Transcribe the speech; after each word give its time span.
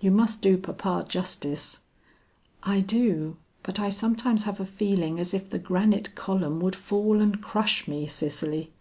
You 0.00 0.10
must 0.10 0.40
do 0.40 0.56
papa 0.56 1.04
justice." 1.06 1.80
"I 2.62 2.80
do, 2.80 3.36
but 3.62 3.78
I 3.78 3.90
sometimes 3.90 4.44
have 4.44 4.58
a 4.58 4.64
feeling 4.64 5.20
as 5.20 5.34
if 5.34 5.50
the 5.50 5.58
granite 5.58 6.14
column 6.14 6.60
would 6.60 6.74
fall 6.74 7.20
and 7.20 7.42
crush 7.42 7.86
me, 7.86 8.06
Cicely." 8.06 8.72